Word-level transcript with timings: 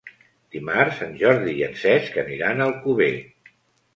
Dimarts 0.53 1.01
en 1.07 1.11
Jordi 1.19 1.51
i 1.59 1.61
en 1.67 1.77
Cesc 1.83 2.17
aniran 2.23 2.63
a 2.65 2.67
Alcover. 2.71 3.13